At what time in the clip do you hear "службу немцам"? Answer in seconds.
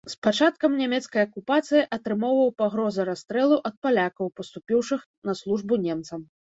5.45-6.31